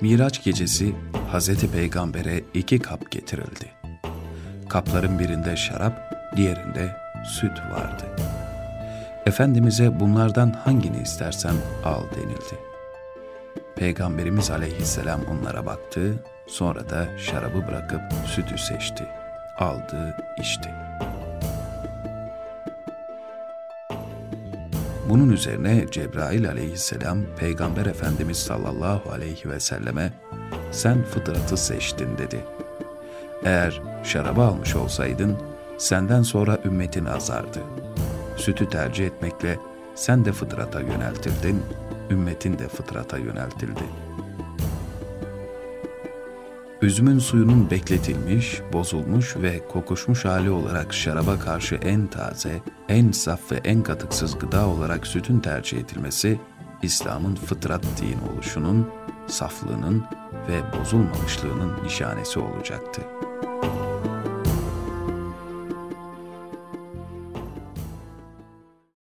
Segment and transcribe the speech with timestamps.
[0.00, 0.94] Miraç gecesi
[1.30, 3.72] Hazreti Peygamber'e iki kap getirildi.
[4.68, 8.04] Kapların birinde şarap, diğerinde süt vardı.
[9.26, 11.54] Efendimiz'e bunlardan hangini istersen
[11.84, 12.58] al denildi.
[13.76, 19.06] Peygamberimiz aleyhisselam onlara baktı, sonra da şarabı bırakıp sütü seçti.
[19.58, 20.70] Aldı, içti.
[25.08, 30.12] Bunun üzerine Cebrail aleyhisselam Peygamber Efendimiz sallallahu aleyhi ve selleme
[30.72, 32.44] sen fıtratı seçtin dedi.
[33.44, 35.36] Eğer şarabı almış olsaydın
[35.78, 37.58] senden sonra ümmetin azardı.
[38.36, 39.58] Sütü tercih etmekle
[39.94, 41.62] sen de fıtrata yöneltildin,
[42.10, 43.84] ümmetin de fıtrata yöneltildi.
[46.82, 53.56] Üzümün suyunun bekletilmiş, bozulmuş ve kokuşmuş hali olarak şaraba karşı en taze, en saf ve
[53.56, 56.40] en katıksız gıda olarak sütün tercih edilmesi,
[56.82, 58.88] İslam'ın fıtrat din oluşunun,
[59.26, 60.04] saflığının
[60.48, 63.27] ve bozulmamışlığının nişanesi olacaktı.''